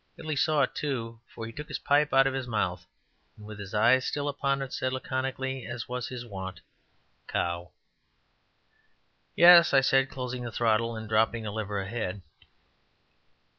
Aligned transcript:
Billy 0.15 0.35
saw 0.35 0.63
it, 0.63 0.73
too, 0.73 1.21
for 1.27 1.45
he 1.45 1.51
took 1.51 1.67
his 1.67 1.77
pipe 1.77 2.11
out 2.11 2.25
of 2.25 2.33
his 2.33 2.47
mouth, 2.47 2.87
and 3.37 3.45
with 3.45 3.59
his 3.59 3.75
eyes 3.75 4.03
still 4.03 4.27
upon 4.27 4.63
it, 4.63 4.73
said 4.73 4.91
laconically, 4.91 5.63
as 5.67 5.87
was 5.87 6.07
his 6.07 6.25
wont: 6.25 6.59
"Cow." 7.27 7.69
"Yes," 9.35 9.67
said 9.85 10.07
I, 10.07 10.09
closing 10.09 10.41
the 10.43 10.51
throttle 10.51 10.95
and 10.95 11.07
dropping 11.07 11.43
the 11.43 11.51
lever 11.51 11.79
ahead. 11.81 12.23